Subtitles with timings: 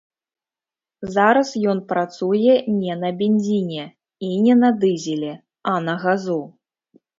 [1.15, 3.85] Зараз ён працуе не на бензіне
[4.31, 5.33] і не на дызелі,
[5.75, 6.43] а на газу.